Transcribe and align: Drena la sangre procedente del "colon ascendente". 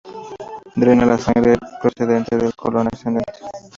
Drena 0.75 1.05
la 1.05 1.15
sangre 1.19 1.59
procedente 1.79 2.35
del 2.35 2.55
"colon 2.55 2.87
ascendente". 2.91 3.33